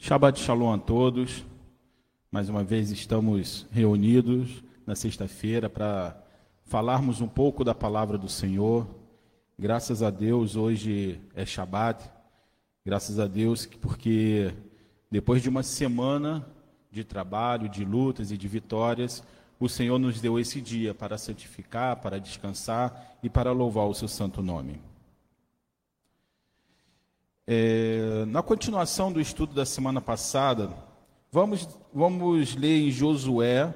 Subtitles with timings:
[0.00, 1.44] Shabbat Shalom a todos.
[2.30, 6.16] Mais uma vez estamos reunidos na sexta-feira para
[6.62, 8.86] falarmos um pouco da palavra do Senhor.
[9.58, 12.08] Graças a Deus, hoje é Shabbat.
[12.86, 14.54] Graças a Deus, porque
[15.10, 16.46] depois de uma semana
[16.92, 19.22] de trabalho, de lutas e de vitórias,
[19.58, 24.06] o Senhor nos deu esse dia para santificar, para descansar e para louvar o seu
[24.06, 24.80] santo nome.
[27.50, 30.70] É, na continuação do estudo da semana passada,
[31.32, 33.74] vamos, vamos ler em Josué,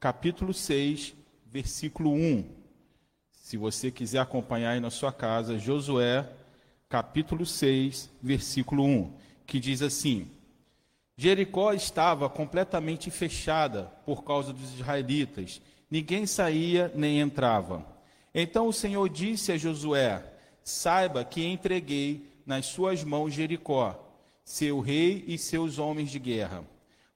[0.00, 1.14] capítulo 6,
[1.46, 2.44] versículo 1.
[3.30, 6.28] Se você quiser acompanhar aí na sua casa, Josué,
[6.88, 9.12] capítulo 6, versículo 1,
[9.46, 10.28] que diz assim:
[11.16, 17.86] Jericó estava completamente fechada por causa dos israelitas, ninguém saía nem entrava.
[18.34, 20.20] Então o Senhor disse a Josué:
[20.64, 24.00] Saiba que entreguei nas suas mãos Jericó,
[24.44, 26.64] seu rei e seus homens de guerra.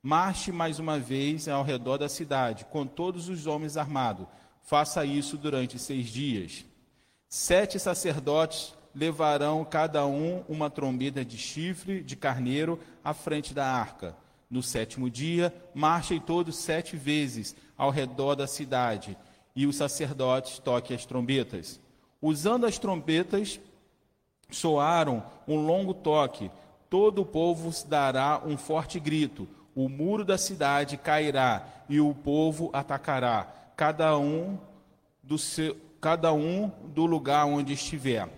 [0.03, 4.27] Marche mais uma vez ao redor da cidade, com todos os homens armados.
[4.63, 6.65] Faça isso durante seis dias.
[7.29, 14.17] Sete sacerdotes levarão cada um uma trombeta de chifre de carneiro à frente da arca.
[14.51, 19.17] No sétimo dia, marchem todos sete vezes ao redor da cidade,
[19.55, 21.79] e os sacerdotes toquem as trombetas.
[22.21, 23.61] Usando as trombetas,
[24.51, 26.51] soaram um longo toque,
[26.89, 32.71] todo o povo dará um forte grito, o muro da cidade cairá e o povo
[32.73, 33.47] atacará,
[33.77, 34.59] cada um
[35.23, 38.29] do, seu, cada um do lugar onde estiver.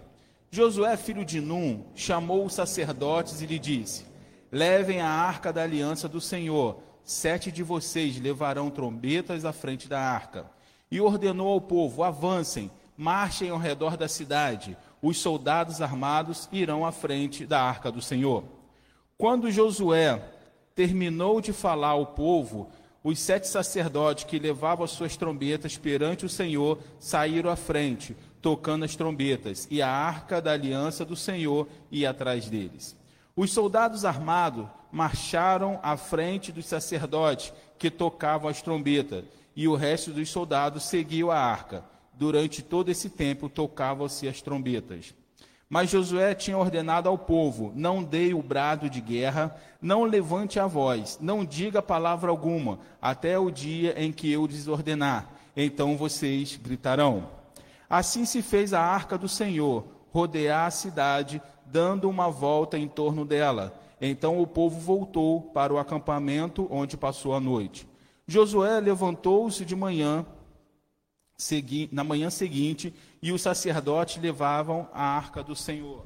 [0.50, 4.05] Josué, filho de Num, chamou os sacerdotes e lhe disse:
[4.50, 6.83] Levem a arca da aliança do Senhor.
[7.05, 10.50] Sete de vocês levarão trombetas à frente da arca.
[10.91, 16.93] E ordenou ao povo: Avancem, marchem ao redor da cidade os soldados armados irão à
[16.93, 18.45] frente da arca do Senhor.
[19.17, 20.23] Quando Josué
[20.75, 22.70] terminou de falar ao povo,
[23.03, 28.85] os sete sacerdotes que levavam as suas trombetas perante o Senhor saíram à frente, tocando
[28.85, 32.97] as trombetas, e a arca da aliança do Senhor ia atrás deles.
[33.35, 39.24] Os soldados armados marcharam à frente dos sacerdotes que tocavam as trombetas,
[39.57, 41.85] e o resto dos soldados seguiu a arca
[42.20, 45.14] durante todo esse tempo tocavam-se as trombetas.
[45.70, 50.67] Mas Josué tinha ordenado ao povo: não dê o brado de guerra, não levante a
[50.67, 55.30] voz, não diga palavra alguma, até o dia em que eu desordenar.
[55.57, 57.27] Então vocês gritarão.
[57.89, 63.25] Assim se fez a arca do Senhor, rodear a cidade, dando uma volta em torno
[63.25, 63.75] dela.
[63.98, 67.89] Então o povo voltou para o acampamento onde passou a noite.
[68.27, 70.27] Josué levantou-se de manhã
[71.90, 72.92] na manhã seguinte,
[73.23, 76.05] e os sacerdotes levavam a arca do Senhor.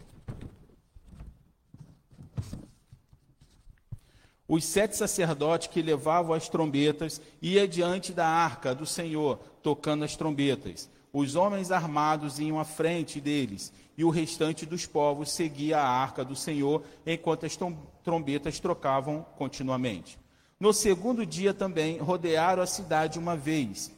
[4.47, 10.17] Os sete sacerdotes que levavam as trombetas iam diante da arca do Senhor, tocando as
[10.17, 10.89] trombetas.
[11.13, 16.25] Os homens armados iam à frente deles, e o restante dos povos seguia a arca
[16.25, 17.59] do Senhor, enquanto as
[18.03, 20.19] trombetas trocavam continuamente.
[20.61, 23.93] No segundo dia também rodearam a cidade uma vez,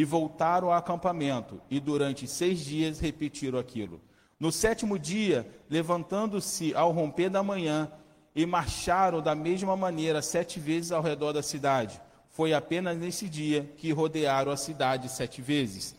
[0.00, 4.00] e voltaram ao acampamento, e durante seis dias repetiram aquilo.
[4.38, 7.92] No sétimo dia, levantando-se ao romper da manhã,
[8.34, 12.00] e marcharam da mesma maneira sete vezes ao redor da cidade.
[12.30, 15.94] Foi apenas nesse dia que rodearam a cidade sete vezes.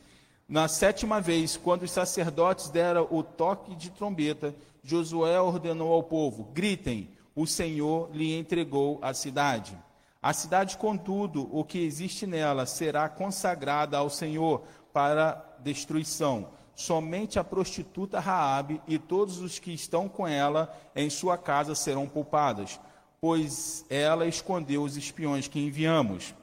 [0.50, 6.50] Na sétima vez, quando os sacerdotes deram o toque de trombeta, Josué ordenou ao povo:
[6.56, 9.78] gritem, o Senhor lhe entregou a cidade.
[10.22, 14.62] A cidade, contudo, o que existe nela será consagrada ao Senhor
[14.94, 16.50] para destruição.
[16.76, 22.08] Somente a prostituta Raabe e todos os que estão com ela em sua casa serão
[22.08, 22.80] poupados,
[23.20, 26.36] pois ela escondeu os espiões que enviamos.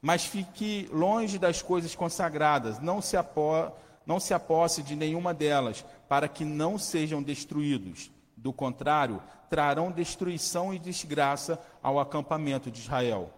[0.00, 3.72] Mas fique longe das coisas consagradas, não se, apo,
[4.06, 8.12] não se aposse de nenhuma delas, para que não sejam destruídos.
[8.40, 9.20] Do contrário,
[9.50, 13.30] trarão destruição e desgraça ao acampamento de Israel.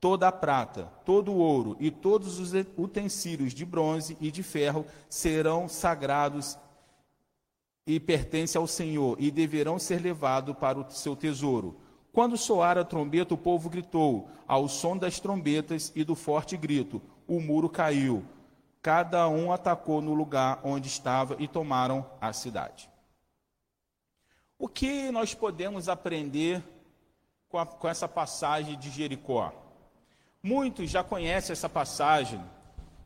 [0.00, 4.86] Toda a prata, todo o ouro e todos os utensílios de bronze e de ferro
[5.10, 6.58] serão sagrados
[7.86, 11.78] e pertencem ao Senhor e deverão ser levados para o seu tesouro.
[12.10, 17.02] Quando soar a trombeta, o povo gritou, ao som das trombetas e do forte grito,
[17.28, 18.24] o muro caiu.
[18.80, 22.95] Cada um atacou no lugar onde estava e tomaram a cidade.
[24.58, 26.62] O que nós podemos aprender
[27.48, 29.52] com, a, com essa passagem de Jericó?
[30.42, 32.42] Muitos já conhecem essa passagem,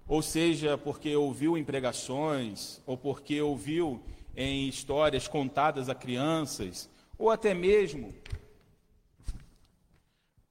[0.07, 4.01] ou seja, porque ouviu em pregações, ou porque ouviu
[4.37, 6.89] em histórias contadas a crianças,
[7.19, 8.15] ou até mesmo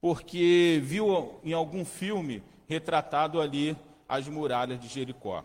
[0.01, 3.75] porque viu em algum filme retratado ali
[4.07, 5.43] as muralhas de Jericó.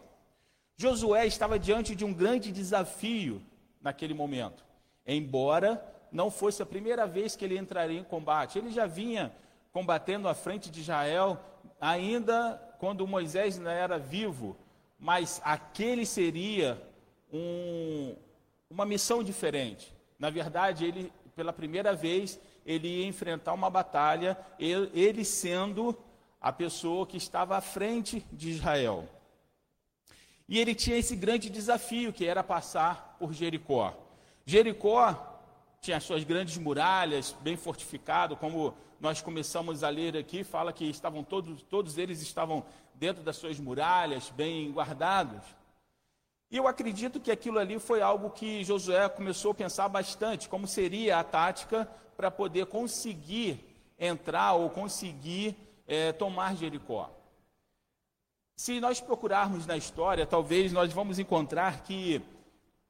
[0.76, 3.42] Josué estava diante de um grande desafio
[3.80, 4.64] naquele momento,
[5.06, 8.58] embora não fosse a primeira vez que ele entraria em combate.
[8.58, 9.32] Ele já vinha
[9.72, 11.38] combatendo à frente de Israel,
[11.80, 14.56] ainda quando Moisés ainda era vivo,
[14.98, 16.80] mas aquele seria
[17.32, 18.14] um,
[18.70, 19.92] uma missão diferente.
[20.18, 25.96] Na verdade, ele, pela primeira vez, ele ia enfrentar uma batalha, ele, ele sendo
[26.40, 29.08] a pessoa que estava à frente de Israel.
[30.48, 33.94] E ele tinha esse grande desafio, que era passar por Jericó.
[34.46, 35.40] Jericó
[35.80, 41.22] tinha suas grandes muralhas, bem fortificado, como nós começamos a ler aqui, fala que estavam
[41.22, 42.64] todos, todos eles estavam
[42.94, 45.44] dentro das suas muralhas, bem guardados.
[46.50, 50.66] E eu acredito que aquilo ali foi algo que Josué começou a pensar bastante, como
[50.66, 53.58] seria a tática para poder conseguir
[53.98, 55.56] entrar ou conseguir
[55.86, 57.10] é, tomar Jericó.
[58.56, 62.22] Se nós procurarmos na história, talvez nós vamos encontrar que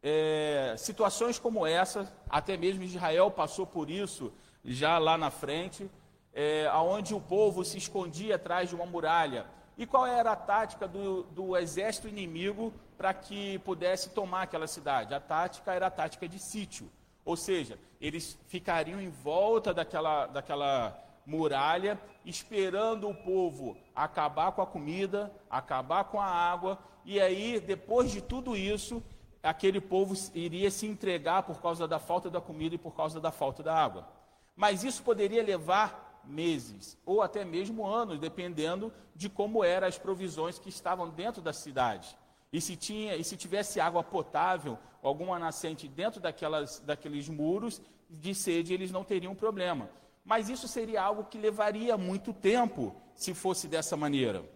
[0.07, 4.31] é, situações como essa, até mesmo Israel passou por isso
[4.63, 5.91] já lá na frente,
[6.35, 9.47] é, onde o povo se escondia atrás de uma muralha.
[9.79, 15.15] E qual era a tática do, do exército inimigo para que pudesse tomar aquela cidade?
[15.15, 16.91] A tática era a tática de sítio.
[17.25, 24.67] Ou seja, eles ficariam em volta daquela, daquela muralha, esperando o povo acabar com a
[24.67, 29.03] comida, acabar com a água, e aí, depois de tudo isso,
[29.45, 33.31] aquele povo iria se entregar por causa da falta da comida e por causa da
[33.31, 34.09] falta da água.
[34.57, 40.59] Mas isso poderia levar meses, ou até mesmo anos, dependendo de como eram as provisões
[40.59, 42.17] que estavam dentro da cidade.
[42.51, 48.35] E se, tinha, e se tivesse água potável, alguma nascente dentro daquelas, daqueles muros, de
[48.35, 49.91] sede eles não teriam problema.
[50.25, 54.49] Mas isso seria algo que levaria muito tempo se fosse dessa maneira.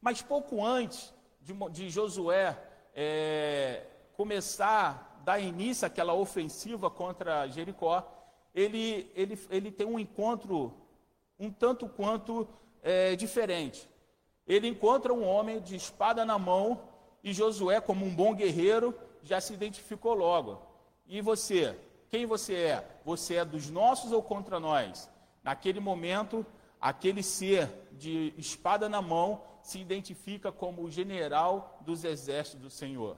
[0.00, 2.58] Mas pouco antes de, de Josué
[2.94, 3.82] é,
[4.16, 8.06] começar, dar início àquela ofensiva contra Jericó,
[8.54, 10.74] ele, ele, ele tem um encontro
[11.40, 12.46] um tanto quanto
[12.82, 13.88] é, diferente.
[14.46, 16.82] Ele encontra um homem de espada na mão
[17.24, 20.60] e Josué, como um bom guerreiro, já se identificou logo.
[21.06, 21.76] E você?
[22.10, 22.88] Quem você é?
[23.04, 25.08] Você é dos nossos ou contra nós?
[25.42, 26.44] Naquele momento,
[26.78, 33.16] aquele ser de espada na mão se identifica como o general dos exércitos do Senhor.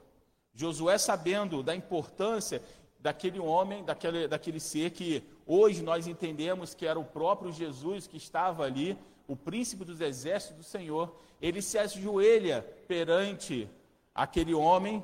[0.55, 2.63] Josué, sabendo da importância
[3.01, 8.19] daquele homem, daquele, daquele ser que hoje nós entendemos que era o próprio Jesus que
[8.19, 13.67] estava ali, o príncipe dos exércitos do Senhor, ele se ajoelha perante
[14.15, 15.03] aquele homem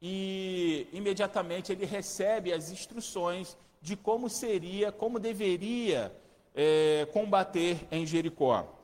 [0.00, 6.14] e imediatamente ele recebe as instruções de como seria, como deveria
[6.54, 8.75] é, combater em Jericó.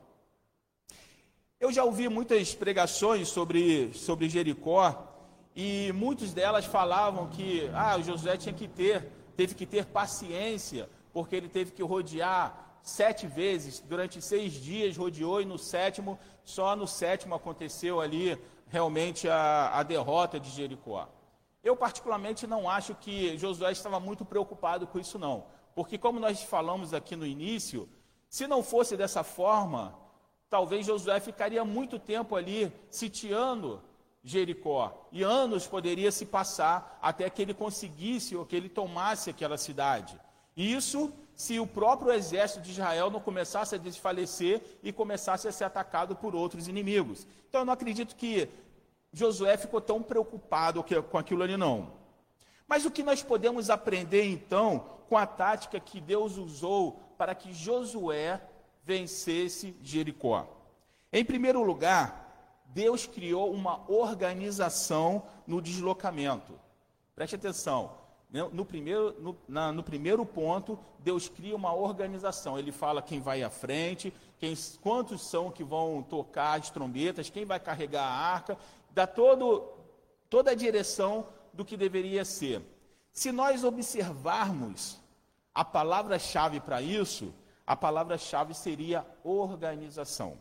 [1.63, 5.07] Eu já ouvi muitas pregações sobre, sobre Jericó
[5.55, 10.89] e muitas delas falavam que ah, o Josué tinha que ter, teve que ter paciência,
[11.13, 16.75] porque ele teve que rodear sete vezes, durante seis dias rodeou, e no sétimo, só
[16.75, 18.37] no sétimo aconteceu ali
[18.67, 21.07] realmente a, a derrota de Jericó.
[21.63, 25.45] Eu, particularmente, não acho que Josué estava muito preocupado com isso, não.
[25.73, 27.87] Porque, como nós falamos aqui no início,
[28.27, 30.02] se não fosse dessa forma,
[30.53, 33.81] talvez Josué ficaria muito tempo ali sitiando
[34.23, 35.07] Jericó.
[35.11, 40.15] E anos poderia se passar até que ele conseguisse ou que ele tomasse aquela cidade.
[40.55, 45.63] Isso se o próprio exército de Israel não começasse a desfalecer e começasse a ser
[45.63, 47.25] atacado por outros inimigos.
[47.49, 48.47] Então eu não acredito que
[49.11, 51.93] Josué ficou tão preocupado com aquilo ali, não.
[52.67, 57.51] Mas o que nós podemos aprender então com a tática que Deus usou para que
[57.51, 58.39] Josué
[58.85, 60.47] vencesse Jericó?
[61.11, 66.59] Em primeiro lugar, Deus criou uma organização no deslocamento.
[67.15, 68.01] Preste atenção.
[68.51, 72.57] No primeiro, no, na, no primeiro ponto, Deus cria uma organização.
[72.57, 77.45] Ele fala quem vai à frente, quem, quantos são que vão tocar as trombetas, quem
[77.45, 78.57] vai carregar a arca,
[78.89, 79.69] dá todo,
[80.31, 82.63] toda a direção do que deveria ser.
[83.11, 84.99] Se nós observarmos
[85.53, 87.31] a palavra-chave para isso,
[87.65, 90.37] a palavra-chave seria organização.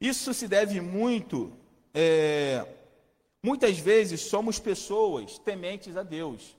[0.00, 1.52] Isso se deve muito,
[1.94, 2.66] é,
[3.42, 6.56] muitas vezes somos pessoas tementes a Deus.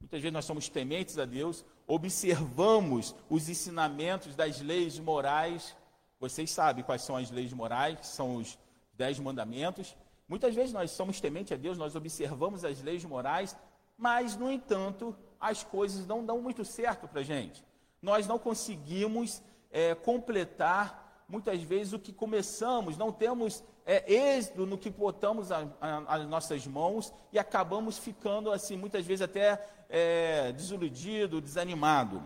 [0.00, 5.74] Muitas vezes nós somos tementes a Deus, observamos os ensinamentos das leis morais.
[6.20, 8.58] Vocês sabem quais são as leis morais, são os
[8.94, 9.96] dez mandamentos.
[10.28, 13.56] Muitas vezes nós somos tementes a Deus, nós observamos as leis morais,
[13.98, 17.64] mas, no entanto, as coisas não dão muito certo para a gente.
[18.02, 19.40] Nós não conseguimos
[19.70, 26.26] é, completar muitas vezes o que começamos, não temos é, êxito no que botamos as
[26.26, 32.22] nossas mãos e acabamos ficando assim, muitas vezes até é, desiludido, desanimado.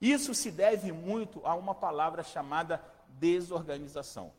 [0.00, 4.32] Isso se deve muito a uma palavra chamada desorganização.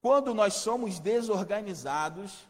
[0.00, 2.46] Quando nós somos desorganizados,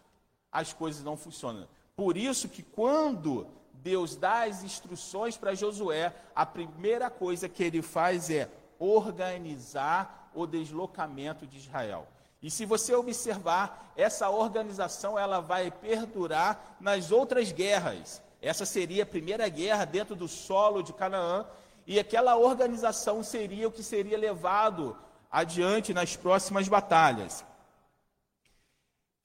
[0.53, 1.69] as coisas não funcionam.
[1.97, 3.47] Por isso que quando
[3.83, 10.47] Deus dá as instruções para Josué, a primeira coisa que ele faz é organizar o
[10.47, 12.07] deslocamento de Israel.
[12.43, 18.23] E se você observar, essa organização ela vai perdurar nas outras guerras.
[18.41, 21.47] Essa seria a primeira guerra dentro do solo de Canaã,
[21.87, 24.97] e aquela organização seria o que seria levado
[25.31, 27.45] adiante nas próximas batalhas.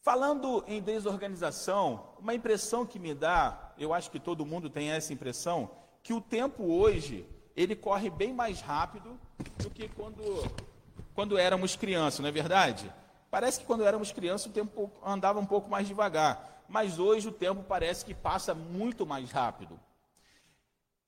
[0.05, 5.12] Falando em desorganização, uma impressão que me dá, eu acho que todo mundo tem essa
[5.12, 5.71] impressão,
[6.03, 9.19] que o tempo hoje, ele corre bem mais rápido
[9.57, 10.21] do que quando,
[11.15, 12.93] quando éramos crianças, não é verdade?
[13.31, 17.31] Parece que quando éramos crianças o tempo andava um pouco mais devagar, mas hoje o
[17.31, 19.79] tempo parece que passa muito mais rápido.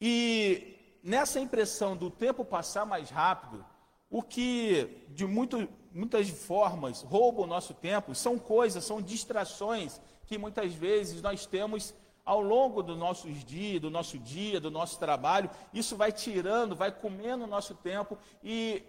[0.02, 3.64] E nessa impressão do tempo passar mais rápido,
[4.10, 10.38] o que de muito, muitas formas rouba o nosso tempo são coisas, são distrações que
[10.38, 15.50] muitas vezes nós temos ao longo do nossos dias, do nosso dia, do nosso trabalho.
[15.74, 18.84] Isso vai tirando, vai comendo o nosso tempo e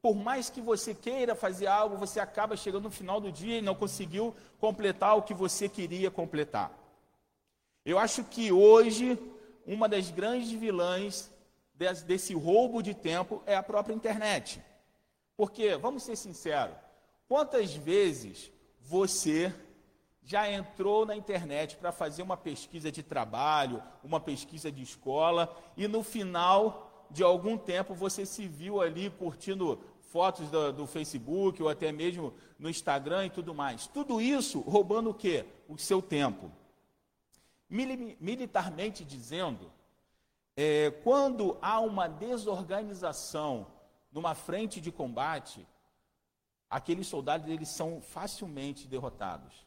[0.00, 3.62] por mais que você queira fazer algo, você acaba chegando no final do dia e
[3.62, 6.72] não conseguiu completar o que você queria completar.
[7.84, 9.18] Eu acho que hoje
[9.66, 11.30] uma das grandes vilãs
[12.06, 14.62] desse roubo de tempo é a própria internet.
[15.42, 16.76] Porque, vamos ser sinceros,
[17.26, 19.52] quantas vezes você
[20.22, 25.88] já entrou na internet para fazer uma pesquisa de trabalho, uma pesquisa de escola, e
[25.88, 29.80] no final de algum tempo você se viu ali curtindo
[30.12, 33.88] fotos do, do, Facebook ou até mesmo no Instagram e tudo mais.
[33.88, 35.44] Tudo isso roubando o quê?
[35.68, 36.52] O seu tempo.
[37.68, 39.72] Militarmente dizendo,
[40.56, 43.71] é, quando há uma desorganização
[44.12, 45.66] numa frente de combate,
[46.68, 49.66] aqueles soldados eles são facilmente derrotados.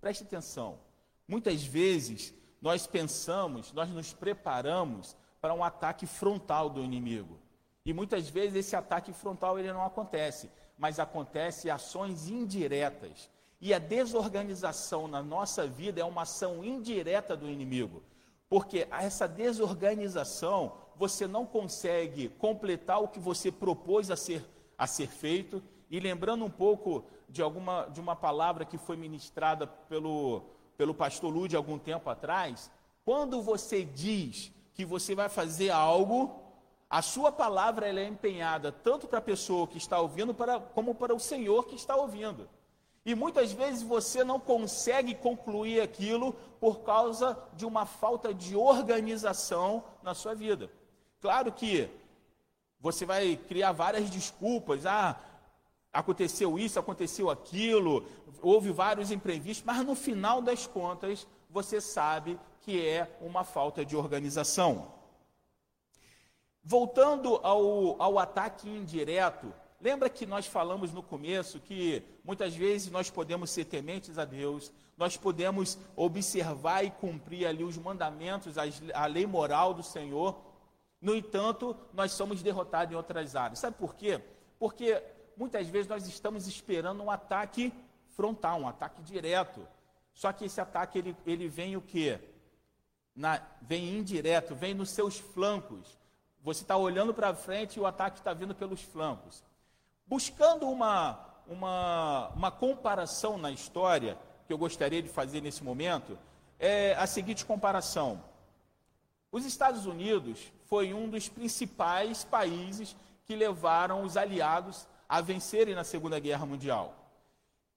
[0.00, 0.78] Preste atenção.
[1.26, 7.38] Muitas vezes nós pensamos, nós nos preparamos para um ataque frontal do inimigo.
[7.84, 13.30] E muitas vezes esse ataque frontal ele não acontece, mas acontece ações indiretas.
[13.60, 18.02] E a desorganização na nossa vida é uma ação indireta do inimigo.
[18.48, 24.44] Porque essa desorganização, você não consegue completar o que você propôs a ser,
[24.76, 25.62] a ser feito.
[25.90, 30.42] E lembrando um pouco de, alguma, de uma palavra que foi ministrada pelo,
[30.76, 32.70] pelo pastor Lude algum tempo atrás,
[33.04, 36.42] quando você diz que você vai fazer algo,
[36.88, 41.14] a sua palavra é empenhada tanto para a pessoa que está ouvindo, para, como para
[41.14, 42.48] o Senhor que está ouvindo.
[43.04, 49.84] E muitas vezes você não consegue concluir aquilo por causa de uma falta de organização
[50.02, 50.68] na sua vida.
[51.20, 51.88] Claro que
[52.78, 54.86] você vai criar várias desculpas.
[54.86, 55.18] Ah,
[55.92, 58.06] aconteceu isso, aconteceu aquilo,
[58.42, 63.96] houve vários imprevistos, mas no final das contas você sabe que é uma falta de
[63.96, 64.92] organização.
[66.62, 73.08] Voltando ao, ao ataque indireto, lembra que nós falamos no começo que muitas vezes nós
[73.08, 79.26] podemos ser tementes a Deus, nós podemos observar e cumprir ali os mandamentos, a lei
[79.26, 80.36] moral do Senhor,
[81.00, 83.58] no entanto, nós somos derrotados em outras áreas.
[83.58, 84.20] Sabe por quê?
[84.58, 85.02] Porque
[85.36, 87.72] muitas vezes nós estamos esperando um ataque
[88.16, 89.66] frontal, um ataque direto.
[90.14, 92.18] Só que esse ataque ele, ele vem o quê?
[93.14, 95.98] Na, vem indireto, vem nos seus flancos.
[96.42, 99.44] Você está olhando para frente e o ataque está vindo pelos flancos.
[100.06, 106.18] Buscando uma, uma, uma comparação na história, que eu gostaria de fazer nesse momento,
[106.58, 108.22] é a seguinte comparação.
[109.30, 115.84] Os Estados Unidos foi um dos principais países que levaram os aliados a vencerem na
[115.84, 116.94] Segunda Guerra Mundial.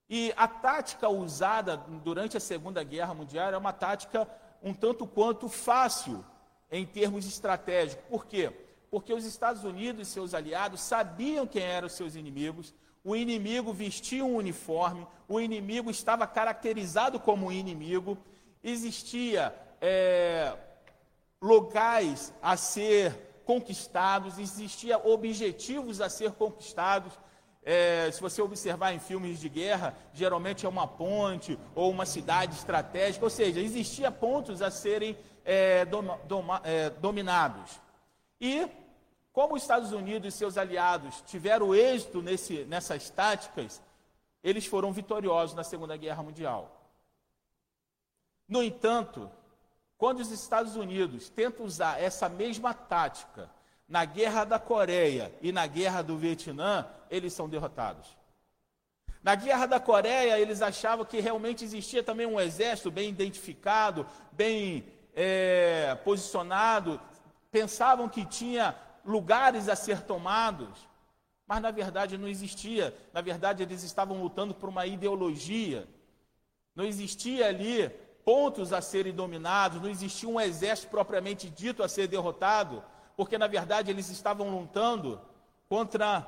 [0.09, 4.27] E a tática usada durante a Segunda Guerra Mundial é uma tática
[4.61, 6.25] um tanto quanto fácil
[6.71, 8.03] em termos estratégicos.
[8.09, 8.51] Por quê?
[8.89, 13.71] Porque os Estados Unidos e seus aliados sabiam quem eram os seus inimigos, o inimigo
[13.71, 18.17] vestia um uniforme, o inimigo estava caracterizado como inimigo,
[18.63, 20.57] existia é,
[21.41, 27.13] locais a ser conquistados, existia objetivos a ser conquistados.
[27.63, 32.55] É, se você observar em filmes de guerra, geralmente é uma ponte ou uma cidade
[32.55, 35.85] estratégica, ou seja, existia pontos a serem é,
[36.63, 37.79] é, dominados.
[38.39, 38.67] E
[39.33, 43.81] como os Estados Unidos e seus aliados tiveram êxito nesse, nessas táticas,
[44.43, 46.75] eles foram vitoriosos na Segunda Guerra Mundial.
[48.47, 49.29] No entanto,
[49.99, 53.49] quando os Estados Unidos tentam usar essa mesma tática
[53.85, 58.07] na Guerra da Coreia e na Guerra do Vietnã, eles são derrotados.
[59.21, 64.85] Na Guerra da Coreia, eles achavam que realmente existia também um exército bem identificado, bem
[65.13, 66.97] é, posicionado,
[67.51, 70.87] pensavam que tinha lugares a ser tomados,
[71.45, 72.95] mas na verdade não existia.
[73.11, 75.85] Na verdade, eles estavam lutando por uma ideologia.
[76.73, 77.91] Não existia ali
[78.23, 82.83] pontos a serem dominados, não existia um exército propriamente dito a ser derrotado,
[83.15, 85.19] porque na verdade eles estavam lutando
[85.67, 86.27] contra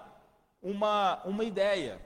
[0.62, 2.00] uma, uma ideia.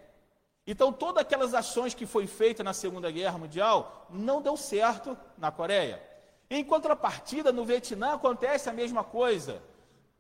[0.68, 5.52] Então, todas aquelas ações que foi feita na Segunda Guerra Mundial não deu certo na
[5.52, 6.02] Coreia.
[6.50, 9.62] Em contrapartida, no Vietnã acontece a mesma coisa.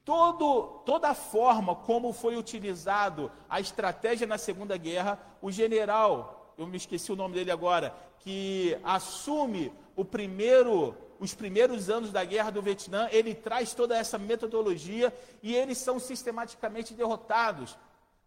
[0.03, 6.67] Todo, toda a forma como foi utilizado a estratégia na Segunda Guerra, o general, eu
[6.67, 12.51] me esqueci o nome dele agora, que assume o primeiro, os primeiros anos da guerra
[12.51, 17.77] do Vietnã, ele traz toda essa metodologia e eles são sistematicamente derrotados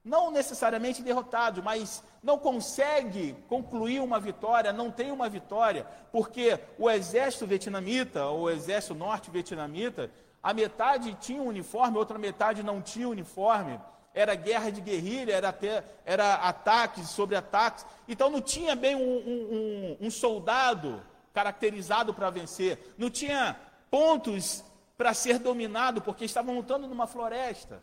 [0.09, 6.91] não necessariamente derrotado, mas não consegue concluir uma vitória, não tem uma vitória, porque o
[6.91, 10.11] exército vietnamita, o exército norte-vietnamita,
[10.43, 13.79] a metade tinha um uniforme, a outra metade não tinha uniforme.
[14.19, 17.87] Era guerra de guerrilha, era, até, era ataques sobre ataques.
[18.09, 21.01] Então não tinha bem um, um, um soldado
[21.33, 22.95] caracterizado para vencer.
[22.99, 23.57] Não tinha
[23.89, 24.65] pontos
[24.97, 27.81] para ser dominado, porque estavam lutando numa floresta.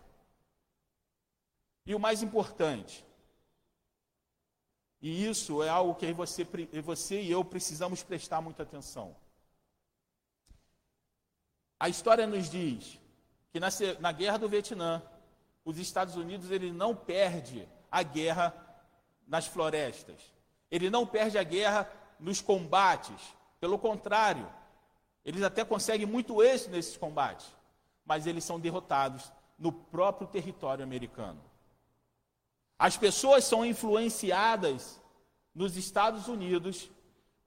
[1.85, 3.05] E o mais importante,
[5.01, 6.45] e isso é algo que você,
[6.83, 9.15] você e eu precisamos prestar muita atenção.
[11.79, 12.99] A história nos diz
[13.53, 13.69] que na,
[14.01, 15.01] na guerra do Vietnã,
[15.65, 18.53] os Estados Unidos ele não perde a guerra
[19.27, 20.21] nas florestas.
[20.69, 23.35] Ele não perde a guerra nos combates.
[23.59, 24.47] Pelo contrário,
[25.25, 27.47] eles até conseguem muito êxito nesses combates,
[28.05, 31.41] mas eles são derrotados no próprio território americano.
[32.77, 35.01] As pessoas são influenciadas
[35.53, 36.91] nos Estados Unidos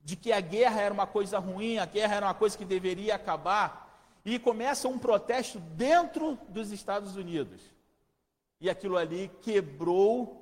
[0.00, 3.14] de que a guerra era uma coisa ruim, a guerra era uma coisa que deveria
[3.14, 3.86] acabar,
[4.24, 7.60] e começa um protesto dentro dos Estados Unidos.
[8.60, 10.38] E aquilo ali quebrou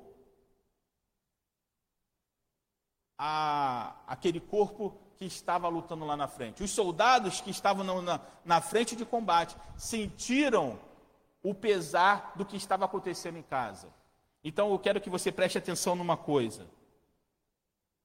[3.17, 6.63] a, aquele corpo que estava lutando lá na frente.
[6.63, 10.79] Os soldados que estavam na, na frente de combate sentiram
[11.41, 13.87] o pesar do que estava acontecendo em casa.
[14.43, 16.67] Então eu quero que você preste atenção numa coisa.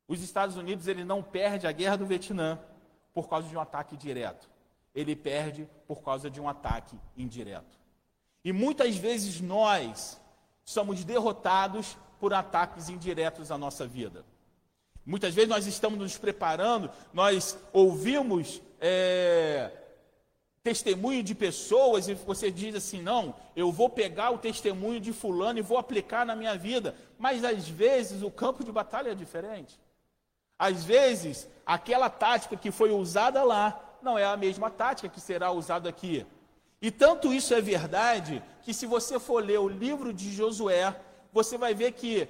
[0.09, 2.59] Os Estados Unidos ele não perde a guerra do Vietnã
[3.12, 4.51] por causa de um ataque direto.
[4.94, 7.82] Ele perde por causa de um ataque indireto.
[8.45, 10.21] E muitas vezes nós
[10.65, 14.25] somos derrotados por ataques indiretos à nossa vida.
[15.05, 19.71] Muitas vezes nós estamos nos preparando, nós ouvimos é,
[20.63, 25.59] testemunho de pessoas e você diz assim: não, eu vou pegar o testemunho de Fulano
[25.59, 26.95] e vou aplicar na minha vida.
[27.19, 29.79] Mas às vezes o campo de batalha é diferente.
[30.59, 35.51] Às vezes, aquela tática que foi usada lá não é a mesma tática que será
[35.51, 36.25] usada aqui.
[36.83, 40.97] E tanto isso é verdade que, se você for ler o livro de Josué,
[41.33, 42.29] você vai ver que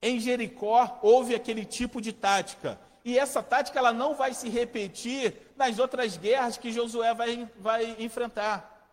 [0.00, 2.80] em Jericó houve aquele tipo de tática.
[3.04, 7.96] E essa tática ela não vai se repetir nas outras guerras que Josué vai, vai
[7.98, 8.88] enfrentar.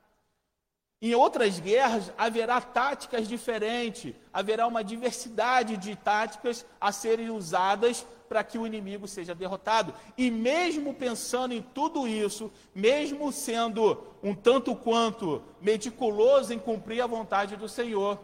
[1.02, 8.44] Em outras guerras haverá táticas diferentes, haverá uma diversidade de táticas a serem usadas para
[8.44, 9.94] que o inimigo seja derrotado.
[10.18, 17.08] E mesmo pensando em tudo isso, mesmo sendo um tanto quanto meticuloso em cumprir a
[17.08, 18.20] vontade do Senhor,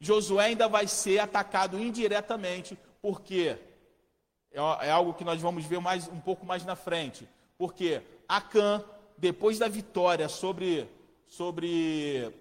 [0.00, 3.58] Josué ainda vai ser atacado indiretamente, porque
[4.52, 7.28] é, é algo que nós vamos ver mais um pouco mais na frente.
[7.56, 8.82] Porque Acã,
[9.18, 10.88] depois da vitória sobre,
[11.26, 12.32] sobre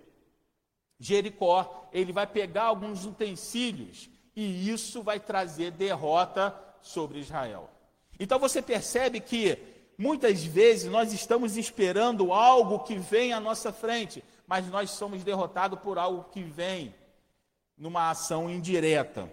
[0.99, 7.69] Jericó, ele vai pegar alguns utensílios e isso vai trazer derrota sobre Israel.
[8.19, 9.57] Então você percebe que
[9.97, 15.79] muitas vezes nós estamos esperando algo que vem à nossa frente, mas nós somos derrotados
[15.79, 16.93] por algo que vem
[17.77, 19.31] numa ação indireta.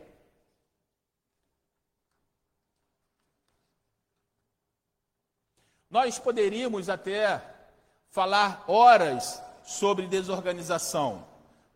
[5.91, 7.43] Nós poderíamos até
[8.11, 11.27] falar horas sobre desorganização,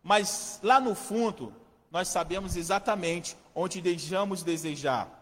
[0.02, 1.54] mas lá no fundo
[1.90, 5.19] nós sabemos exatamente onde deixamos desejar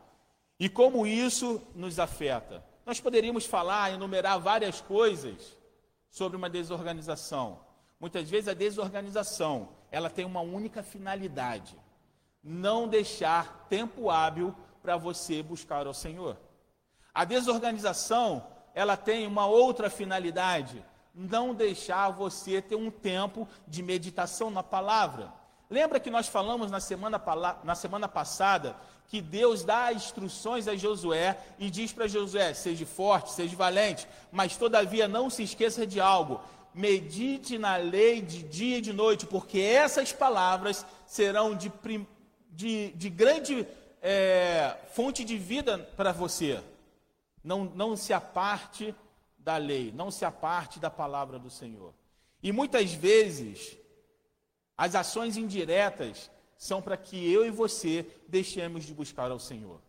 [0.58, 2.64] e como isso nos afeta.
[2.84, 5.56] Nós poderíamos falar, enumerar várias coisas
[6.10, 7.60] sobre uma desorganização,
[8.00, 11.76] Muitas vezes a desorganização, ela tem uma única finalidade:
[12.42, 16.36] não deixar tempo hábil para você buscar ao Senhor.
[17.12, 24.48] A desorganização, ela tem uma outra finalidade: não deixar você ter um tempo de meditação
[24.48, 25.32] na palavra.
[25.68, 27.20] Lembra que nós falamos na semana,
[27.64, 28.76] na semana passada
[29.08, 34.56] que Deus dá instruções a Josué e diz para Josué: seja forte, seja valente, mas
[34.56, 36.40] todavia não se esqueça de algo.
[36.74, 41.72] Medite na lei de dia e de noite, porque essas palavras serão de,
[42.50, 43.66] de, de grande
[44.02, 46.62] é, fonte de vida para você.
[47.42, 48.94] Não, não se aparte
[49.38, 51.94] da lei, não se aparte da palavra do Senhor.
[52.42, 53.76] E muitas vezes,
[54.76, 59.80] as ações indiretas são para que eu e você deixemos de buscar ao Senhor.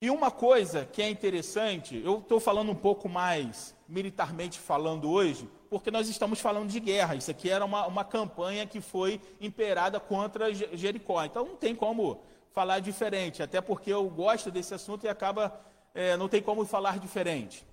[0.00, 5.46] E uma coisa que é interessante, eu estou falando um pouco mais militarmente falando hoje,
[5.68, 7.16] porque nós estamos falando de guerra.
[7.16, 11.22] Isso aqui era uma, uma campanha que foi imperada contra Jericó.
[11.24, 15.60] Então não tem como falar diferente, até porque eu gosto desse assunto e acaba,
[15.92, 17.66] é, não tem como falar diferente.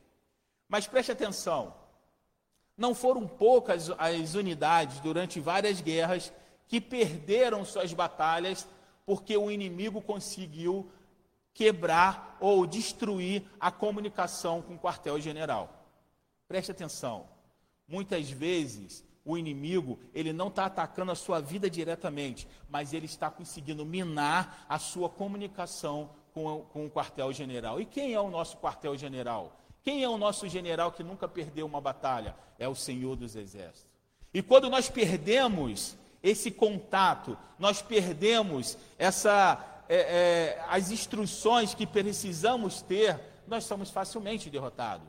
[0.67, 1.73] Mas preste atenção,
[2.75, 6.33] não foram poucas as unidades durante várias guerras
[6.67, 8.67] que perderam suas batalhas
[9.05, 10.89] porque o inimigo conseguiu
[11.53, 15.73] quebrar ou destruir a comunicação com o quartel-general.
[16.47, 17.25] Preste atenção.
[17.87, 23.29] Muitas vezes o inimigo ele não está atacando a sua vida diretamente, mas ele está
[23.29, 27.81] conseguindo minar a sua comunicação com, com o quartel-general.
[27.81, 29.59] E quem é o nosso quartel-general?
[29.83, 32.35] Quem é o nosso general que nunca perdeu uma batalha?
[32.59, 33.87] É o Senhor dos Exércitos.
[34.33, 42.81] E quando nós perdemos esse contato, nós perdemos essa, é, é, as instruções que precisamos
[42.81, 45.07] ter, nós somos facilmente derrotados.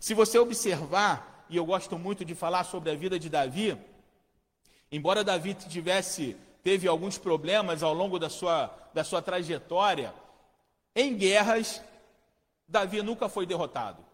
[0.00, 3.76] Se você observar, e eu gosto muito de falar sobre a vida de Davi,
[4.90, 10.12] embora Davi tivesse teve alguns problemas ao longo da sua, da sua trajetória,
[10.94, 11.80] em guerras,
[12.66, 14.04] Davi nunca foi derrotado.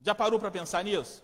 [0.00, 1.22] Já parou para pensar nisso?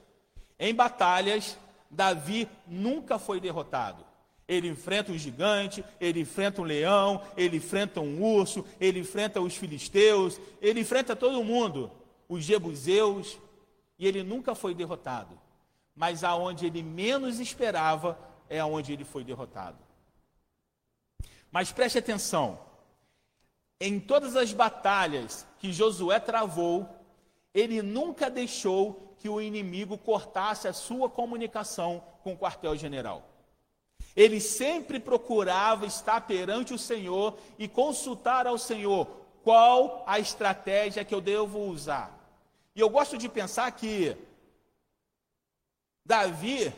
[0.58, 1.56] Em batalhas,
[1.90, 4.04] Davi nunca foi derrotado.
[4.46, 9.56] Ele enfrenta um gigante, ele enfrenta um leão, ele enfrenta um urso, ele enfrenta os
[9.56, 11.90] filisteus, ele enfrenta todo mundo,
[12.28, 13.38] os jebuseus,
[13.98, 15.38] e ele nunca foi derrotado.
[15.96, 18.18] Mas aonde ele menos esperava
[18.48, 19.78] é aonde ele foi derrotado.
[21.50, 22.58] Mas preste atenção,
[23.80, 26.88] em todas as batalhas que Josué travou,
[27.54, 33.26] ele nunca deixou que o inimigo cortasse a sua comunicação com o quartel-general.
[34.14, 39.08] Ele sempre procurava estar perante o Senhor e consultar ao Senhor
[39.42, 42.14] qual a estratégia que eu devo usar.
[42.76, 44.14] E eu gosto de pensar que
[46.04, 46.70] Davi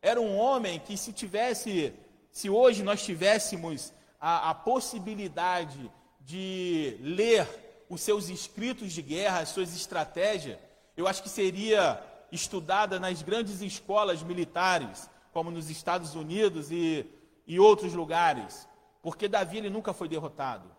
[0.00, 1.92] era um homem que, se tivesse,
[2.30, 7.48] se hoje nós tivéssemos a, a possibilidade de ler
[7.88, 10.56] os seus escritos de guerra, as suas estratégias,
[11.00, 17.06] eu acho que seria estudada nas grandes escolas militares, como nos Estados Unidos e,
[17.46, 18.68] e outros lugares,
[19.02, 20.70] porque Davi ele nunca foi derrotado.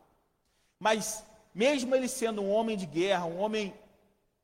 [0.79, 3.73] Mas, mesmo ele sendo um homem de guerra, um homem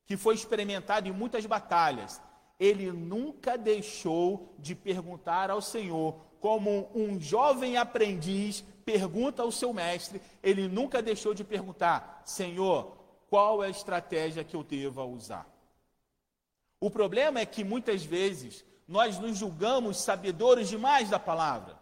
[0.05, 2.21] que foi experimentado em muitas batalhas,
[2.59, 10.21] ele nunca deixou de perguntar ao Senhor, como um jovem aprendiz pergunta ao seu mestre,
[10.41, 12.97] ele nunca deixou de perguntar: Senhor,
[13.29, 15.56] qual é a estratégia que eu devo usar?
[16.79, 21.77] O problema é que muitas vezes nós nos julgamos sabedores demais da palavra,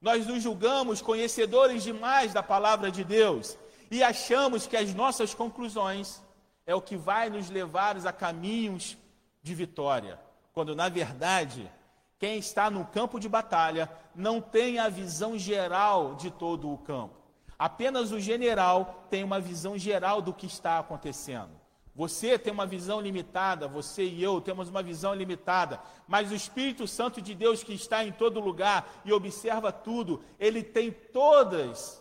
[0.00, 3.58] nós nos julgamos conhecedores demais da palavra de Deus
[3.90, 6.22] e achamos que as nossas conclusões
[6.66, 8.96] é o que vai nos levar a caminhos
[9.42, 10.20] de vitória,
[10.52, 11.70] quando na verdade
[12.18, 17.16] quem está no campo de batalha não tem a visão geral de todo o campo.
[17.58, 21.50] Apenas o general tem uma visão geral do que está acontecendo.
[21.98, 26.86] Você tem uma visão limitada, você e eu temos uma visão limitada, mas o Espírito
[26.86, 32.00] Santo de Deus que está em todo lugar e observa tudo, ele tem todas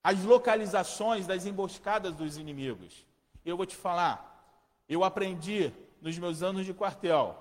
[0.00, 3.04] as localizações das emboscadas dos inimigos.
[3.44, 4.48] Eu vou te falar,
[4.88, 7.36] eu aprendi nos meus anos de quartel,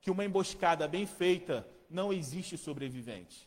[0.00, 3.46] que uma emboscada bem feita não existe sobrevivente.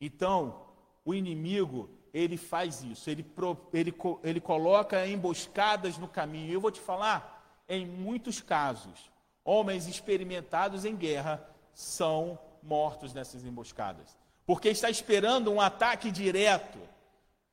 [0.00, 0.66] Então,
[1.04, 3.24] o inimigo, ele faz isso, ele,
[3.72, 6.52] ele, ele coloca emboscadas no caminho.
[6.52, 9.10] Eu vou te falar, em muitos casos,
[9.44, 14.16] homens experimentados em guerra são mortos nessas emboscadas.
[14.44, 16.78] Porque está esperando um ataque direto,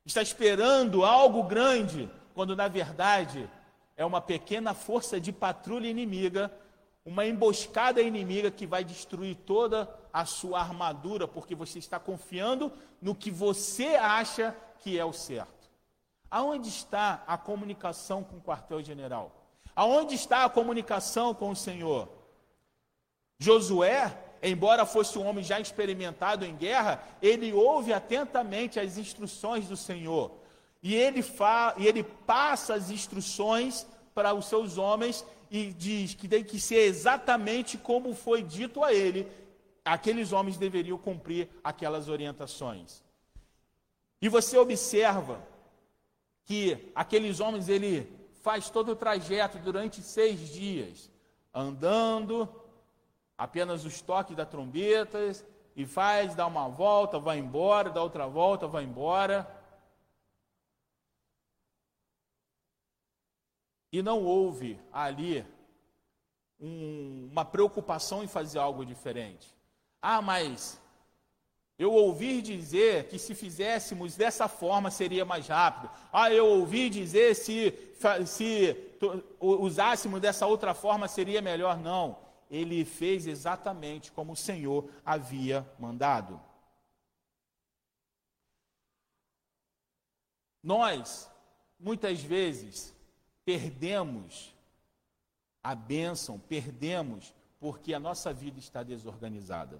[0.06, 3.50] está esperando algo grande, quando na verdade
[3.95, 6.52] é uma pequena força de patrulha inimiga
[7.10, 13.15] uma emboscada inimiga que vai destruir toda a sua armadura, porque você está confiando no
[13.15, 15.69] que você acha que é o certo.
[16.30, 19.32] Aonde está a comunicação com o quartel-general?
[19.76, 22.10] Aonde está a comunicação com o Senhor?
[23.39, 29.78] Josué, embora fosse um homem já experimentado em guerra, ele ouve atentamente as instruções do
[29.78, 30.32] Senhor.
[30.84, 36.28] E ele, fa e ele passa as instruções para os seus homens e diz que
[36.28, 39.28] tem que ser exatamente como foi dito a ele.
[39.89, 43.04] Aqueles homens deveriam cumprir aquelas orientações.
[44.21, 45.43] E você observa
[46.45, 48.08] que aqueles homens, ele
[48.43, 51.10] faz todo o trajeto durante seis dias,
[51.52, 52.47] andando,
[53.36, 55.19] apenas os toques da trombeta,
[55.75, 59.47] e faz, dá uma volta, vai embora, dá outra volta, vai embora.
[63.91, 65.43] E não houve ali
[66.60, 69.58] um, uma preocupação em fazer algo diferente.
[70.01, 70.79] Ah, mas
[71.79, 75.89] eu ouvi dizer que se fizéssemos dessa forma seria mais rápido.
[76.12, 77.73] Ah, eu ouvi dizer se,
[78.27, 78.75] se
[79.39, 81.77] usássemos dessa outra forma seria melhor.
[81.77, 82.19] Não.
[82.51, 86.41] Ele fez exatamente como o Senhor havia mandado.
[90.62, 91.31] Nós,
[91.79, 92.93] muitas vezes,
[93.45, 94.53] perdemos
[95.63, 99.79] a bênção, perdemos porque a nossa vida está desorganizada.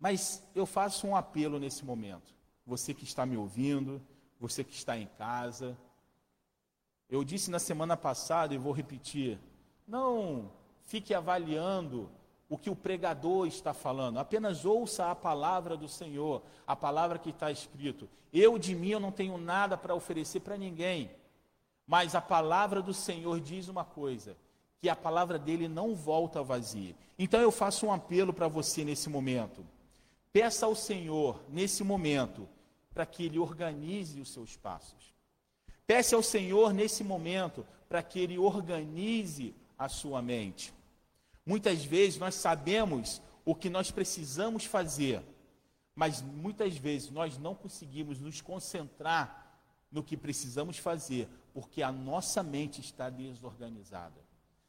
[0.00, 2.34] Mas eu faço um apelo nesse momento.
[2.66, 4.00] Você que está me ouvindo,
[4.40, 5.76] você que está em casa.
[7.08, 9.38] Eu disse na semana passada e vou repetir:
[9.86, 10.50] não
[10.84, 12.10] fique avaliando
[12.48, 17.30] o que o pregador está falando, apenas ouça a palavra do Senhor, a palavra que
[17.30, 18.08] está escrito.
[18.32, 21.10] Eu de mim eu não tenho nada para oferecer para ninguém.
[21.86, 24.36] Mas a palavra do Senhor diz uma coisa:
[24.80, 26.94] que a palavra dele não volta vazia.
[27.18, 29.64] Então eu faço um apelo para você nesse momento.
[30.32, 32.48] Peça ao Senhor, nesse momento,
[32.94, 35.12] para que ele organize os seus passos.
[35.86, 40.72] Peça ao Senhor, nesse momento, para que ele organize a sua mente.
[41.44, 45.22] Muitas vezes nós sabemos o que nós precisamos fazer,
[45.94, 49.58] mas muitas vezes nós não conseguimos nos concentrar
[49.90, 54.20] no que precisamos fazer, porque a nossa mente está desorganizada.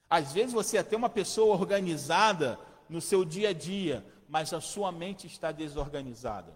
[0.10, 4.62] Às vezes você é até uma pessoa organizada no seu dia a dia, mas a
[4.62, 6.56] sua mente está desorganizada.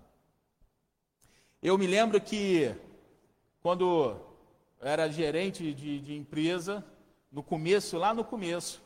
[1.61, 2.73] Eu me lembro que
[3.61, 4.15] quando
[4.79, 6.85] era gerente de, de empresa,
[7.29, 8.81] no começo, lá no começo,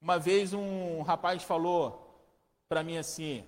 [0.00, 2.24] uma vez um rapaz falou
[2.68, 3.44] para mim assim: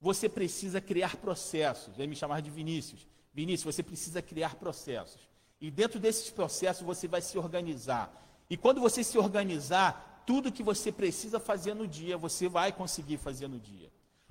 [0.00, 1.98] você precisa criar processos.
[1.98, 3.06] Ele me chamava de Vinícius.
[3.34, 5.28] Vinícius, você precisa criar processos.
[5.60, 8.10] E dentro desses processos você vai se organizar.
[8.48, 13.16] E quando você se organizar, tudo que você precisa fazer no dia, você vai conseguir
[13.16, 13.90] fazer no dia.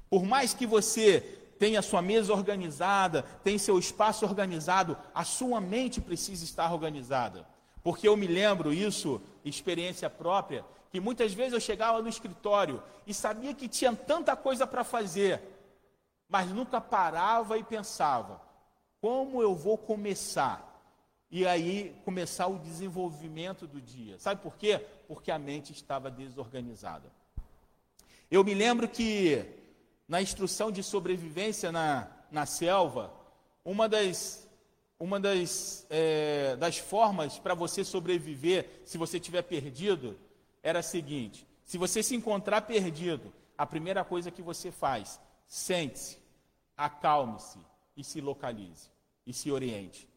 [0.09, 1.21] Por mais que você
[1.57, 7.47] tenha sua mesa organizada, tenha seu espaço organizado, a sua mente precisa estar organizada.
[7.83, 13.13] Porque eu me lembro isso, experiência própria, que muitas vezes eu chegava no escritório e
[13.13, 15.41] sabia que tinha tanta coisa para fazer,
[16.27, 18.41] mas nunca parava e pensava:
[18.99, 20.70] como eu vou começar?
[21.31, 24.19] E aí começar o desenvolvimento do dia.
[24.19, 24.85] Sabe por quê?
[25.07, 27.09] Porque a mente estava desorganizada.
[28.29, 29.45] Eu me lembro que
[30.09, 33.13] na instrução de sobrevivência na, na selva,
[33.63, 34.45] uma das,
[34.99, 40.19] uma das, é, das formas para você sobreviver, se você estiver perdido,
[40.61, 45.17] era a seguinte: se você se encontrar perdido, a primeira coisa que você faz,
[45.47, 46.17] sente-se,
[46.75, 47.59] acalme-se
[47.95, 48.89] e se localize
[49.25, 50.10] e se oriente.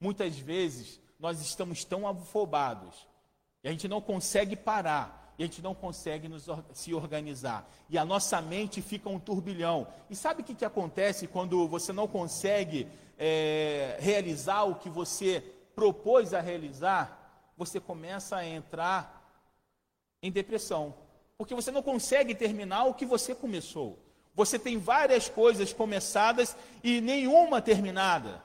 [0.00, 3.06] Muitas vezes nós estamos tão afobados
[3.62, 7.68] e a gente não consegue parar, e a gente não consegue nos, se organizar.
[7.88, 9.86] E a nossa mente fica um turbilhão.
[10.08, 12.86] E sabe o que, que acontece quando você não consegue
[13.18, 15.42] é, realizar o que você
[15.74, 17.52] propôs a realizar?
[17.56, 19.20] Você começa a entrar
[20.22, 20.94] em depressão.
[21.38, 23.98] Porque você não consegue terminar o que você começou.
[24.34, 28.42] Você tem várias coisas começadas e nenhuma terminada.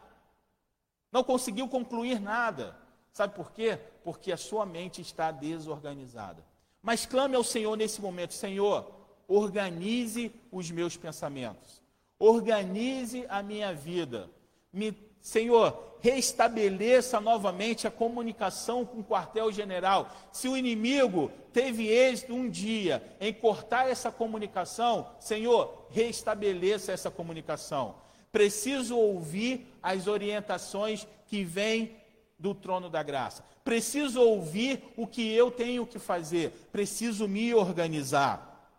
[1.15, 2.75] Não conseguiu concluir nada.
[3.13, 3.79] Sabe por quê?
[4.03, 6.43] Porque a sua mente está desorganizada.
[6.81, 8.91] Mas clame ao Senhor nesse momento: Senhor,
[9.25, 11.81] organize os meus pensamentos,
[12.19, 14.29] organize a minha vida.
[14.73, 20.11] Me, Senhor, restabeleça novamente a comunicação com o quartel-general.
[20.33, 28.03] Se o inimigo teve êxito um dia em cortar essa comunicação, Senhor, restabeleça essa comunicação.
[28.35, 31.95] Preciso ouvir as orientações que vêm
[32.37, 33.45] do trono da graça.
[33.63, 36.51] Preciso ouvir o que eu tenho que fazer.
[36.69, 38.69] Preciso me organizar.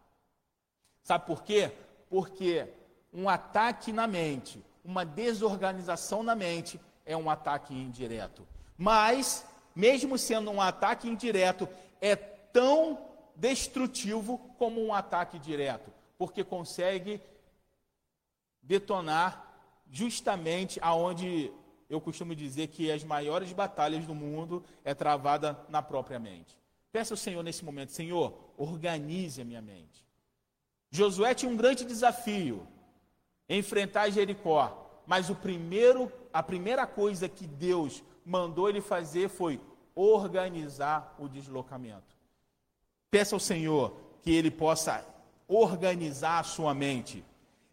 [1.03, 1.73] Sabe por quê?
[2.11, 2.69] Porque
[3.11, 8.47] um ataque na mente, uma desorganização na mente, é um ataque indireto.
[8.77, 9.43] Mas,
[9.75, 11.67] mesmo sendo um ataque indireto,
[11.99, 12.99] é tão
[13.35, 17.23] destrutivo como um ataque direto, porque consegue
[18.63, 19.46] detonar
[19.91, 21.53] justamente aonde
[21.89, 26.59] eu costumo dizer que as maiores batalhas do mundo é travada na própria mente.
[26.91, 30.05] Peça ao Senhor nesse momento, Senhor, organize a minha mente.
[30.91, 32.67] Josué tinha um grande desafio,
[33.49, 39.61] enfrentar Jericó, mas o primeiro, a primeira coisa que Deus mandou ele fazer foi
[39.95, 42.17] organizar o deslocamento.
[43.11, 45.07] Peça ao Senhor que ele possa
[45.47, 47.25] organizar a sua mente.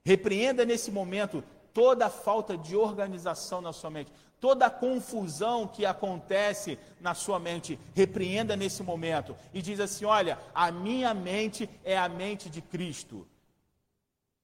[0.06, 1.44] Repreenda nesse momento
[1.74, 7.40] toda a falta de organização na sua mente, toda a confusão que acontece na sua
[7.40, 12.62] mente, repreenda nesse momento e diz assim: Olha, a minha mente é a mente de
[12.62, 13.28] Cristo.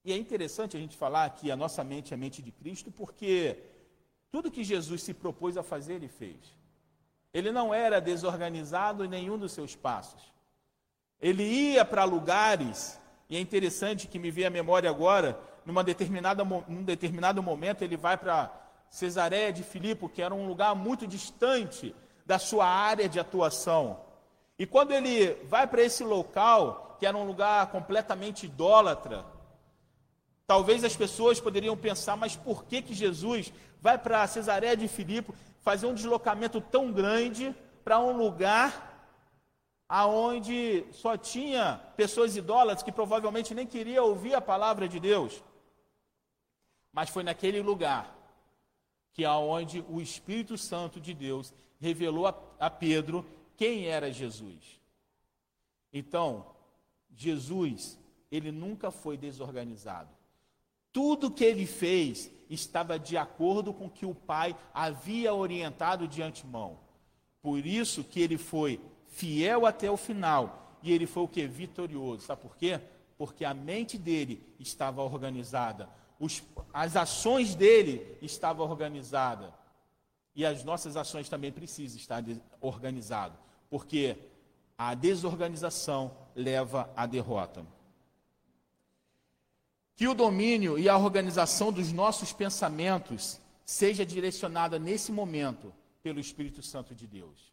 [0.03, 2.89] E é interessante a gente falar que a nossa mente é a mente de Cristo,
[2.91, 3.57] porque
[4.31, 6.57] tudo que Jesus se propôs a fazer, ele fez.
[7.33, 10.33] Ele não era desorganizado em nenhum dos seus passos.
[11.21, 15.37] Ele ia para lugares, e é interessante que me veio à memória agora
[15.69, 18.51] numa determinada, num determinado momento, ele vai para
[18.89, 24.01] Cesareia de Filipe, que era um lugar muito distante da sua área de atuação.
[24.57, 29.23] E quando ele vai para esse local, que era um lugar completamente idólatra,
[30.47, 35.31] talvez as pessoas poderiam pensar, mas por que, que Jesus vai para Cesareia de Filipe
[35.61, 38.89] fazer um deslocamento tão grande para um lugar
[39.87, 45.43] aonde só tinha pessoas idólatras que provavelmente nem queriam ouvir a palavra de Deus?
[46.99, 48.13] Mas foi naquele lugar
[49.13, 54.81] que aonde o Espírito Santo de Deus revelou a, a Pedro quem era Jesus.
[55.93, 56.45] Então,
[57.15, 57.97] Jesus,
[58.29, 60.09] ele nunca foi desorganizado.
[60.91, 66.21] Tudo que ele fez estava de acordo com o que o Pai havia orientado de
[66.21, 66.81] antemão.
[67.41, 72.25] Por isso que ele foi fiel até o final e ele foi o que vitorioso.
[72.25, 72.81] Sabe por quê?
[73.17, 79.51] Porque a mente dele estava organizada, os, as ações dele estavam organizadas.
[80.35, 82.23] E as nossas ações também precisam estar
[82.61, 83.37] organizadas,
[83.69, 84.15] porque
[84.77, 87.65] a desorganização leva à derrota.
[89.95, 96.61] Que o domínio e a organização dos nossos pensamentos seja direcionada nesse momento pelo Espírito
[96.61, 97.51] Santo de Deus.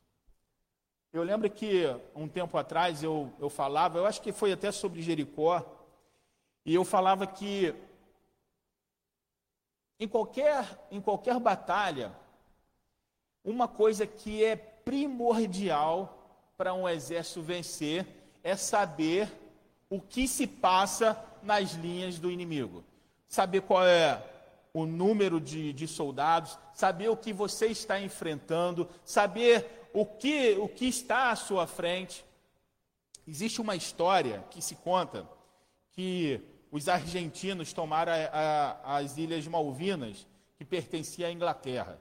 [1.13, 5.03] Eu lembro que um tempo atrás eu, eu falava, eu acho que foi até sobre
[5.03, 5.65] Jericó,
[6.65, 7.75] e eu falava que
[9.99, 12.13] em qualquer, em qualquer batalha,
[13.45, 18.07] uma coisa que é primordial para um exército vencer
[18.43, 19.31] é saber
[19.89, 22.85] o que se passa nas linhas do inimigo.
[23.29, 24.23] Saber qual é
[24.73, 30.69] o número de, de soldados, saber o que você está enfrentando, saber o que, o
[30.69, 32.25] que está à sua frente.
[33.27, 35.27] Existe uma história que se conta
[35.93, 36.41] que
[36.77, 40.27] os argentinos tomaram a, a, as Ilhas Malvinas,
[40.59, 41.99] que pertencia à Inglaterra.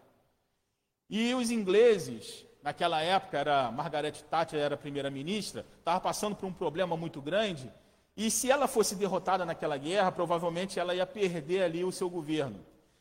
[1.09, 6.97] E os ingleses, naquela época, era Margaret Thatcher era primeira-ministra, estava passando por um problema
[6.97, 7.71] muito grande,
[8.17, 12.59] e se ela fosse derrotada naquela guerra, provavelmente ela ia perder ali o seu governo.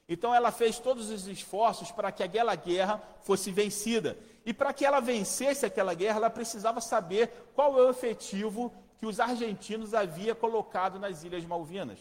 [0.08, 4.16] Então ela fez todos os esforços para que aquela guerra fosse vencida.
[4.46, 9.06] E para que ela vencesse aquela guerra, ela precisava saber qual é o efetivo que
[9.06, 11.98] os argentinos havia colocado nas Ilhas Malvinas.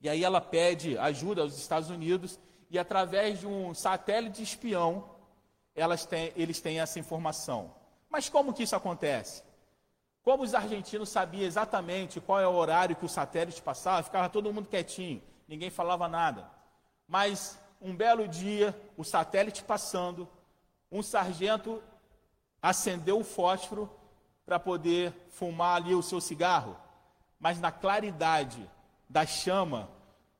[0.00, 2.38] E aí ela pede ajuda aos Estados Unidos
[2.70, 5.10] e através de um satélite espião,
[6.08, 7.74] têm, eles têm essa informação.
[8.10, 9.42] Mas como que isso acontece?
[10.22, 14.52] Como os argentinos sabiam exatamente qual é o horário que o satélite passava, ficava todo
[14.52, 16.50] mundo quietinho, ninguém falava nada.
[17.06, 20.28] Mas um belo dia, o satélite passando,
[20.90, 21.82] um sargento
[22.62, 23.90] acendeu o fósforo
[24.44, 26.76] para poder fumar ali o seu cigarro,
[27.38, 28.68] mas na claridade
[29.08, 29.88] da chama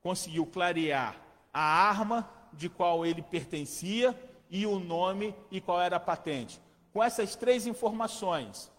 [0.02, 1.16] conseguiu clarear
[1.52, 4.14] a arma de qual ele pertencia
[4.50, 6.60] e o nome e qual era a patente.
[6.92, 8.70] Com essas três informações,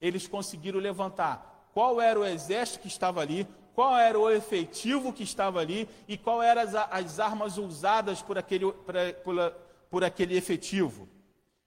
[0.00, 5.22] eles conseguiram levantar qual era o exército que estava ali, qual era o efetivo que
[5.22, 8.94] estava ali e qual eram as, as armas usadas por aquele, por,
[9.24, 9.52] por,
[9.90, 11.08] por aquele efetivo.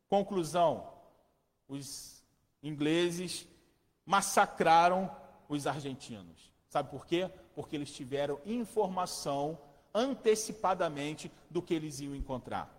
[0.08, 0.88] Conclusão:
[1.68, 2.16] os
[2.62, 3.47] ingleses
[4.05, 5.10] massacraram
[5.49, 6.51] os argentinos.
[6.70, 7.30] Sabe por quê?
[7.55, 9.58] Porque eles tiveram informação
[9.93, 12.74] antecipadamente do que eles iam encontrar.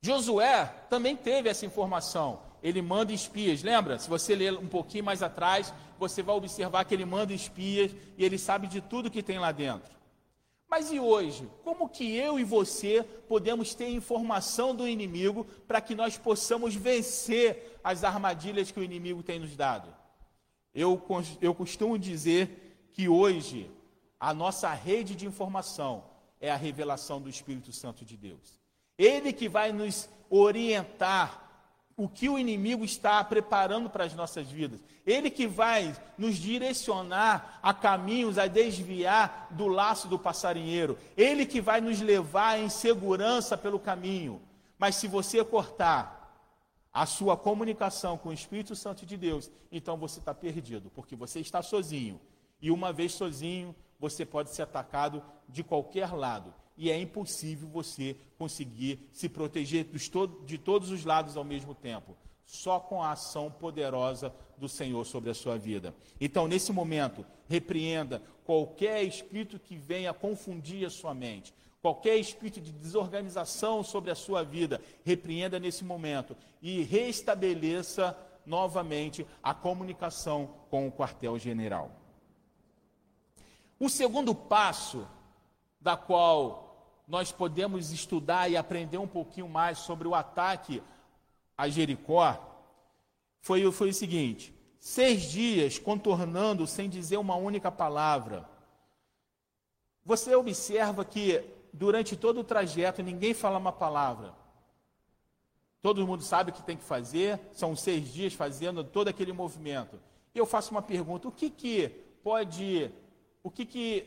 [0.00, 2.40] Josué também teve essa informação.
[2.62, 3.98] Ele manda espias, lembra?
[3.98, 8.24] Se você ler um pouquinho mais atrás, você vai observar que ele manda espias e
[8.24, 9.97] ele sabe de tudo que tem lá dentro.
[10.68, 11.48] Mas e hoje?
[11.64, 17.80] Como que eu e você podemos ter informação do inimigo para que nós possamos vencer
[17.82, 19.94] as armadilhas que o inimigo tem nos dado?
[20.74, 21.02] Eu,
[21.40, 23.70] eu costumo dizer que hoje
[24.20, 26.04] a nossa rede de informação
[26.40, 28.60] é a revelação do Espírito Santo de Deus.
[28.98, 31.47] Ele que vai nos orientar
[31.98, 34.80] o que o inimigo está preparando para as nossas vidas.
[35.04, 40.96] Ele que vai nos direcionar a caminhos, a desviar do laço do passarinheiro.
[41.16, 44.40] Ele que vai nos levar em segurança pelo caminho.
[44.78, 46.46] Mas se você cortar
[46.92, 51.40] a sua comunicação com o Espírito Santo de Deus, então você está perdido, porque você
[51.40, 52.20] está sozinho.
[52.62, 58.16] E uma vez sozinho, você pode ser atacado de qualquer lado e é impossível você
[58.38, 59.84] conseguir se proteger
[60.46, 62.16] de todos os lados ao mesmo tempo.
[62.46, 65.94] Só com a ação poderosa do Senhor sobre a sua vida.
[66.20, 71.52] Então, nesse momento, repreenda qualquer espírito que venha confundir a sua mente,
[71.82, 78.16] qualquer espírito de desorganização sobre a sua vida, repreenda nesse momento e restabeleça
[78.46, 81.90] novamente a comunicação com o quartel-general.
[83.78, 85.06] O segundo passo,
[85.80, 86.67] da qual
[87.08, 90.82] nós podemos estudar e aprender um pouquinho mais sobre o ataque
[91.56, 92.38] a Jericó,
[93.40, 98.46] foi, foi o seguinte: seis dias contornando sem dizer uma única palavra.
[100.04, 101.42] Você observa que
[101.72, 104.34] durante todo o trajeto ninguém fala uma palavra.
[105.80, 109.98] Todo mundo sabe o que tem que fazer, são seis dias fazendo todo aquele movimento.
[110.34, 111.88] Eu faço uma pergunta: o que, que
[112.22, 112.90] pode,
[113.42, 114.06] o que, que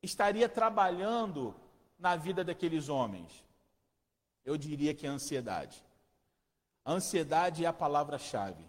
[0.00, 1.54] estaria trabalhando
[1.98, 3.44] na vida daqueles homens?
[4.44, 5.82] Eu diria que é a ansiedade.
[6.84, 8.62] A ansiedade é a palavra-chave.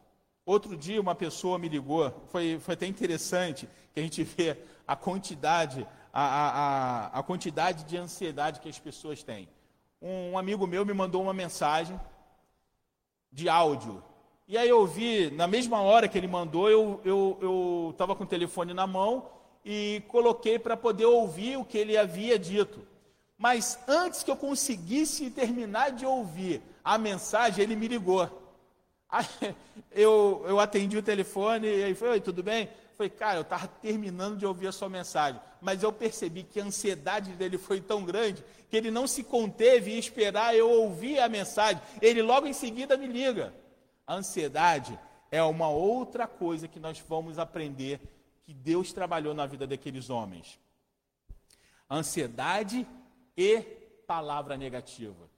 [0.45, 4.57] Outro dia uma pessoa me ligou, foi, foi até interessante que a gente vê
[4.88, 9.49] a quantidade, a, a, a, quantidade de ansiedade que as pessoas têm.
[10.01, 11.99] Um, um amigo meu me mandou uma mensagem
[13.32, 14.03] de áudio.
[14.47, 17.01] E aí eu vi, na mesma hora que ele mandou, eu
[17.91, 19.28] estava eu, eu com o telefone na mão
[19.65, 22.88] e coloquei para poder ouvir o que ele havia dito.
[23.38, 28.29] Mas antes que eu conseguisse terminar de ouvir a mensagem, ele me ligou.
[29.09, 29.25] Aí,
[29.91, 32.69] eu, eu atendi o telefone e ele falou: Oi, tudo bem?
[32.95, 36.63] Falei, cara, eu estava terminando de ouvir a sua mensagem, mas eu percebi que a
[36.63, 41.27] ansiedade dele foi tão grande que ele não se conteve em esperar eu ouvir a
[41.27, 41.81] mensagem.
[42.01, 43.53] Ele logo em seguida me liga.
[44.07, 44.97] A ansiedade
[45.29, 47.99] é uma outra coisa que nós vamos aprender
[48.45, 50.57] que Deus trabalhou na vida daqueles homens.
[51.89, 52.88] A ansiedade
[53.38, 53.61] e
[54.07, 55.29] palavra negativa.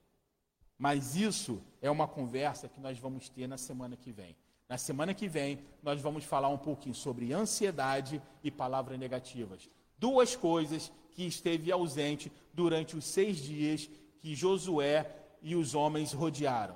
[0.77, 4.35] Mas isso é uma conversa que nós vamos ter na semana que vem.
[4.69, 9.69] Na semana que vem, nós vamos falar um pouquinho sobre ansiedade e palavras negativas.
[9.97, 13.89] Duas coisas que esteve ausente durante os seis dias
[14.19, 15.09] que Josué
[15.41, 16.75] e os homens rodearam.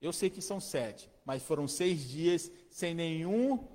[0.00, 3.68] Eu sei que são sete, mas foram seis dias sem nenhum,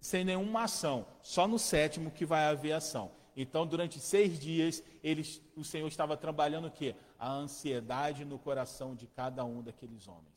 [0.00, 1.06] sem nenhuma ação.
[1.22, 3.10] Só no sétimo que vai haver ação.
[3.36, 6.94] Então, durante seis dias, eles, o Senhor estava trabalhando o quê?
[7.18, 10.34] A ansiedade no coração de cada um daqueles homens.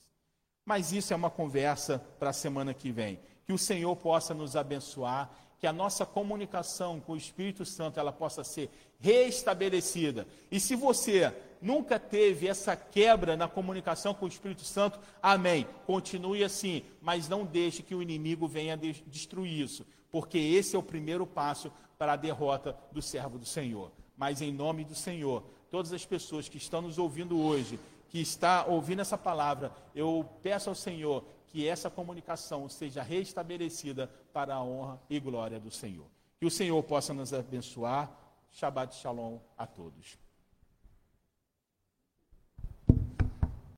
[0.65, 3.19] Mas isso é uma conversa para a semana que vem.
[3.45, 8.11] Que o Senhor possa nos abençoar, que a nossa comunicação com o Espírito Santo ela
[8.11, 8.69] possa ser
[8.99, 10.27] restabelecida.
[10.51, 15.67] E se você nunca teve essa quebra na comunicação com o Espírito Santo, amém.
[15.85, 20.83] Continue assim, mas não deixe que o inimigo venha destruir isso, porque esse é o
[20.83, 23.91] primeiro passo para a derrota do servo do Senhor.
[24.15, 27.79] Mas em nome do Senhor, todas as pessoas que estão nos ouvindo hoje,
[28.09, 34.55] que está ouvindo essa palavra, eu peço ao Senhor que essa comunicação seja restabelecida para
[34.55, 36.05] a honra e glória do Senhor.
[36.39, 38.11] Que o Senhor possa nos abençoar.
[38.51, 40.26] Shabbat Shalom a todos.